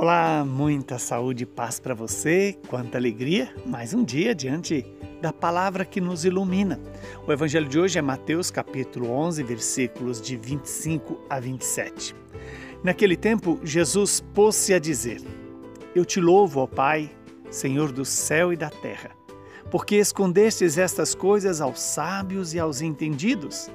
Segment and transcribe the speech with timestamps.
[0.00, 4.86] Olá, muita saúde e paz para você, quanta alegria, mais um dia diante
[5.20, 6.78] da palavra que nos ilumina.
[7.26, 12.14] O evangelho de hoje é Mateus capítulo 11, versículos de 25 a 27.
[12.84, 15.20] Naquele tempo, Jesus pôs-se a dizer:
[15.96, 17.10] Eu te louvo, ó Pai,
[17.50, 19.10] Senhor do céu e da terra,
[19.68, 23.68] porque escondestes estas coisas aos sábios e aos entendidos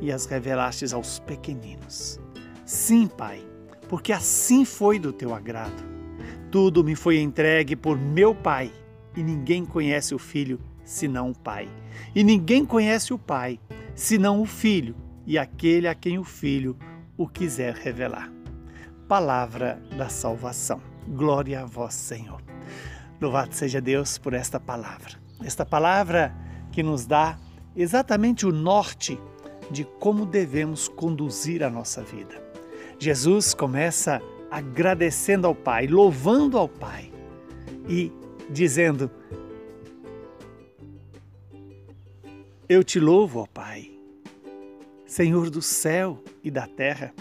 [0.00, 2.20] e as revelastes aos pequeninos.
[2.64, 3.44] Sim, Pai,
[3.88, 5.84] porque assim foi do teu agrado.
[6.50, 8.72] Tudo me foi entregue por meu Pai,
[9.16, 11.68] e ninguém conhece o Filho senão o Pai.
[12.14, 13.58] E ninguém conhece o Pai
[13.94, 14.94] senão o Filho,
[15.26, 16.76] e aquele a quem o Filho
[17.16, 18.32] o quiser revelar.
[19.08, 20.80] Palavra da salvação.
[21.08, 22.40] Glória a vós, Senhor.
[23.20, 25.12] Louvado seja Deus por esta palavra.
[25.42, 26.34] Esta palavra
[26.72, 27.38] que nos dá
[27.76, 29.18] exatamente o norte
[29.70, 32.42] de como devemos conduzir a nossa vida.
[32.98, 37.10] Jesus começa agradecendo ao Pai, louvando ao Pai
[37.88, 38.12] e
[38.48, 39.10] dizendo:
[42.68, 43.90] Eu te louvo, ó Pai,
[45.06, 47.12] Senhor do céu e da terra,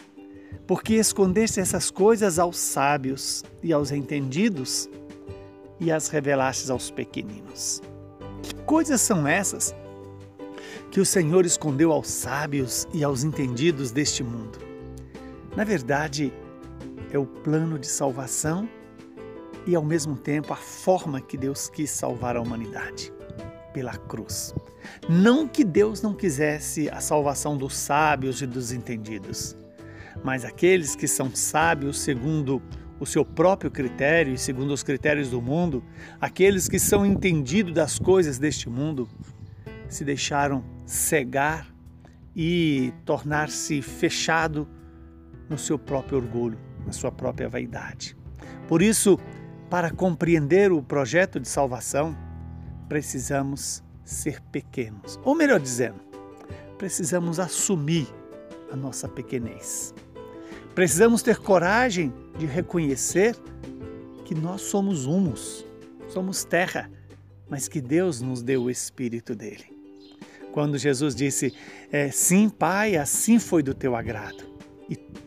[0.68, 4.90] porque escondeste essas coisas aos sábios e aos entendidos
[5.80, 7.82] e as revelastes aos pequeninos.
[8.42, 9.76] Que coisas são essas
[10.92, 14.73] que o Senhor escondeu aos sábios e aos entendidos deste mundo?
[15.56, 16.34] Na verdade,
[17.12, 18.68] é o plano de salvação
[19.68, 23.14] e, ao mesmo tempo, a forma que Deus quis salvar a humanidade
[23.72, 24.54] pela cruz.
[25.08, 29.56] Não que Deus não quisesse a salvação dos sábios e dos entendidos,
[30.24, 32.60] mas aqueles que são sábios segundo
[33.00, 35.84] o seu próprio critério e segundo os critérios do mundo,
[36.20, 39.08] aqueles que são entendidos das coisas deste mundo,
[39.88, 41.68] se deixaram cegar
[42.36, 44.68] e tornar-se fechado
[45.50, 48.16] no seu próprio orgulho, na sua própria vaidade.
[48.68, 49.20] Por isso,
[49.70, 52.16] para compreender o projeto de salvação,
[52.88, 55.20] precisamos ser pequenos.
[55.24, 56.00] Ou melhor dizendo,
[56.78, 58.08] precisamos assumir
[58.72, 59.94] a nossa pequenez.
[60.76, 63.36] Precisamos ter coragem de reconhecer
[64.26, 65.66] que nós somos humus,
[66.08, 66.90] somos terra,
[67.50, 69.72] mas que Deus nos deu o Espírito dele.
[70.52, 71.54] Quando Jesus disse,
[71.92, 74.53] é, sim, Pai, assim foi do teu agrado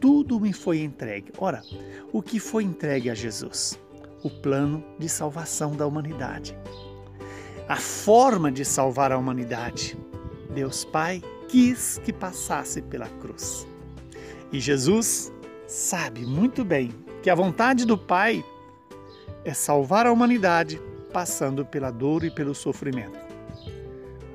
[0.07, 1.33] tudo me foi entregue.
[1.37, 1.65] Ora,
[2.13, 3.77] o que foi entregue a Jesus?
[4.23, 6.57] O plano de salvação da humanidade.
[7.69, 9.99] A forma de salvar a humanidade.
[10.55, 13.67] Deus Pai quis que passasse pela cruz.
[14.53, 15.33] E Jesus
[15.67, 18.45] sabe muito bem que a vontade do Pai
[19.45, 20.81] é salvar a humanidade
[21.13, 23.19] passando pela dor e pelo sofrimento.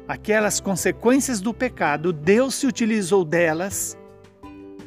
[0.06, 3.98] Aquelas consequências do pecado, Deus se utilizou delas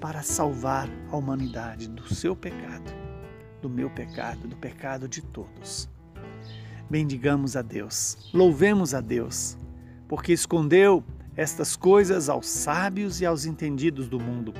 [0.05, 2.93] para salvar a humanidade do seu pecado,
[3.63, 5.89] do meu pecado, do pecado de todos.
[6.91, 9.57] Bendigamos a Deus, louvemos a Deus,
[10.07, 11.03] porque escondeu
[11.35, 14.53] estas coisas aos sábios e aos entendidos do mundo,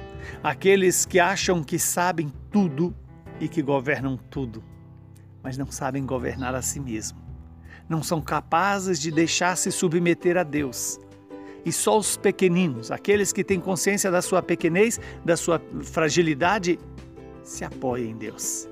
[0.43, 2.97] aqueles que acham que sabem tudo
[3.39, 4.65] e que governam tudo,
[5.43, 7.19] mas não sabem governar a si mesmo.
[7.87, 10.99] Não são capazes de deixar-se submeter a Deus
[11.65, 16.79] e só os pequeninos, aqueles que têm consciência da sua pequenez, da sua fragilidade,
[17.43, 18.69] se apoiem em Deus,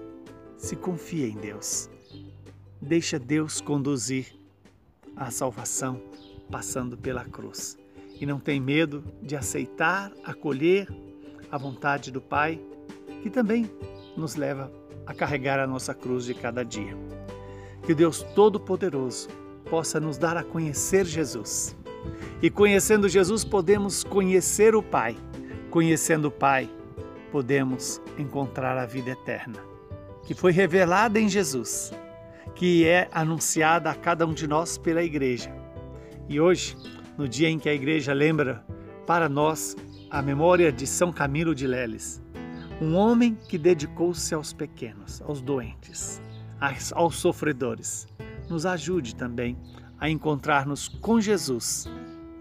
[0.57, 1.89] se confia em Deus.
[2.81, 4.27] Deixa Deus conduzir
[5.17, 6.03] a salvação
[6.51, 7.79] passando pela cruz.
[8.21, 10.87] E não tem medo de aceitar, acolher
[11.51, 12.61] a vontade do Pai,
[13.23, 13.71] que também
[14.17, 14.71] nos leva
[15.07, 16.97] a carregar a nossa cruz de cada dia.
[17.85, 19.29] Que Deus Todo-Poderoso
[19.69, 21.77] possa nos dar a conhecer Jesus
[22.41, 25.17] e conhecendo Jesus, podemos conhecer o Pai.
[25.71, 26.69] Conhecendo o Pai,
[27.31, 29.59] podemos encontrar a vida eterna,
[30.25, 31.93] que foi revelada em Jesus,
[32.55, 35.51] que é anunciada a cada um de nós pela Igreja.
[36.29, 36.77] E hoje,
[37.17, 38.65] no dia em que a Igreja lembra
[39.07, 39.77] para nós
[40.11, 42.23] a memória de São Camilo de Leles,
[42.81, 46.21] um homem que dedicou-se aos pequenos, aos doentes,
[46.93, 48.07] aos sofredores,
[48.49, 49.57] nos ajude também
[50.03, 51.89] a encontrar-nos com Jesus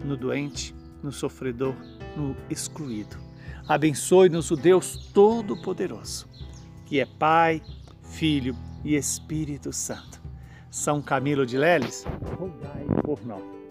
[0.04, 1.76] no doente, no sofredor,
[2.16, 3.16] no excluído.
[3.68, 6.28] Abençoe-nos o Deus Todo-Poderoso,
[6.84, 7.62] que é Pai,
[8.02, 10.20] Filho e Espírito Santo.
[10.72, 12.04] São Camilo de Leles,
[12.36, 13.61] rogai por nós.